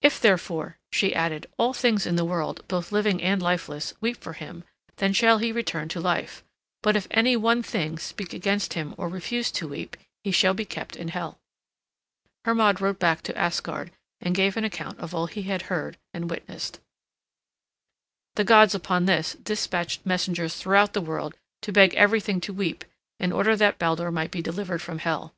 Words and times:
"If, 0.00 0.20
therefore," 0.20 0.78
she 0.92 1.12
added, 1.12 1.48
"all 1.58 1.72
things 1.74 2.06
in 2.06 2.14
the 2.14 2.24
world, 2.24 2.62
both 2.68 2.92
living 2.92 3.20
and 3.20 3.42
lifeless, 3.42 3.94
weep 4.00 4.16
for 4.16 4.34
him, 4.34 4.62
then 4.98 5.12
shall 5.12 5.38
he 5.38 5.50
return 5.50 5.88
to 5.88 5.98
life; 6.00 6.44
but 6.84 6.94
if 6.94 7.08
any 7.10 7.34
one 7.36 7.64
thing 7.64 7.98
speak 7.98 8.32
against 8.32 8.74
him 8.74 8.94
or 8.96 9.08
refuse 9.08 9.50
to 9.50 9.66
weep, 9.66 9.96
he 10.22 10.30
shall 10.30 10.54
be 10.54 10.64
kept 10.64 10.94
in 10.94 11.08
Hel." 11.08 11.40
Hermod 12.44 12.76
then 12.76 12.84
rode 12.84 13.00
back 13.00 13.22
to 13.22 13.36
Asgard 13.36 13.90
and 14.20 14.36
gave 14.36 14.56
an 14.56 14.62
account 14.62 15.00
of 15.00 15.12
all 15.16 15.26
he 15.26 15.42
had 15.42 15.62
heard 15.62 15.98
and 16.14 16.30
witnessed. 16.30 16.78
The 18.36 18.44
gods 18.44 18.72
upon 18.72 19.06
this 19.06 19.32
despatched 19.32 20.06
messengers 20.06 20.54
throughout 20.54 20.92
the 20.92 21.00
world 21.02 21.34
to 21.62 21.72
beg 21.72 21.92
everything 21.96 22.40
to 22.42 22.52
weep 22.52 22.84
in 23.18 23.32
order 23.32 23.56
that 23.56 23.80
Baldur 23.80 24.12
might 24.12 24.30
be 24.30 24.42
delivered 24.42 24.80
from 24.80 25.00
Hel. 25.00 25.34